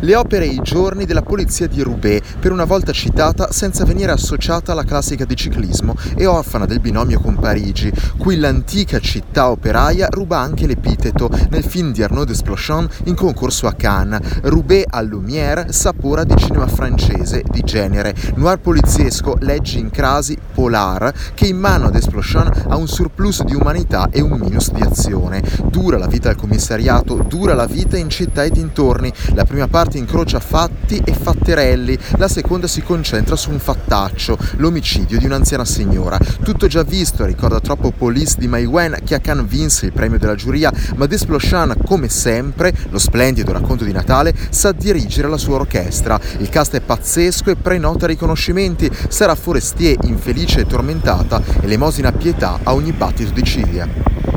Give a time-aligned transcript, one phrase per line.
[0.00, 4.12] Le opere e i giorni della polizia di Roubaix, per una volta citata senza venire
[4.12, 10.08] associata alla classica di ciclismo e orfana del binomio con Parigi, cui l'antica città operaia
[10.10, 14.20] ruba anche l'epiteto nel film di Arnaud Desplochon in concorso a Cannes.
[14.42, 21.12] Roubaix à Lumière sapora di cinema francese di genere, noir poliziesco, leggi in crasi, polar,
[21.32, 25.42] che in mano a Desplochon ha un surplus di umanità e un minus di azione.
[25.76, 29.12] Dura la vita al commissariato, dura la vita in città e dintorni.
[29.34, 35.18] La prima parte incrocia fatti e fatterelli, la seconda si concentra su un fattaccio, l'omicidio
[35.18, 36.18] di un'anziana signora.
[36.42, 38.66] Tutto già visto, ricorda troppo Police di Mai
[39.04, 43.84] che a Cannes vinse il premio della giuria, ma Desplochon, come sempre, lo splendido racconto
[43.84, 46.18] di Natale, sa dirigere la sua orchestra.
[46.38, 52.72] Il cast è pazzesco e prenota riconoscimenti, sarà forestier infelice e tormentata, elemosina pietà a
[52.72, 54.24] ogni battito di ciglia.